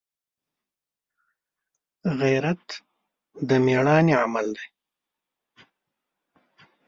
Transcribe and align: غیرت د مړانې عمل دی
غیرت 2.19 2.65
د 3.47 3.49
مړانې 3.65 4.13
عمل 4.23 4.47
دی 4.57 4.67